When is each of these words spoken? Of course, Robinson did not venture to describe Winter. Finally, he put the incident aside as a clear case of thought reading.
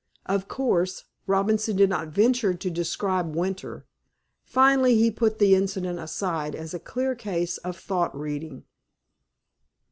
Of 0.25 0.47
course, 0.47 1.03
Robinson 1.27 1.75
did 1.77 1.87
not 1.89 2.07
venture 2.07 2.55
to 2.55 2.69
describe 2.71 3.35
Winter. 3.35 3.85
Finally, 4.43 4.95
he 4.95 5.11
put 5.11 5.37
the 5.37 5.53
incident 5.53 5.99
aside 5.99 6.55
as 6.55 6.73
a 6.73 6.79
clear 6.79 7.13
case 7.13 7.59
of 7.59 7.77
thought 7.77 8.17
reading. 8.19 8.63